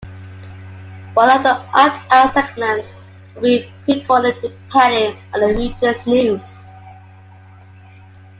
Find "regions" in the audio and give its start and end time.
5.55-6.07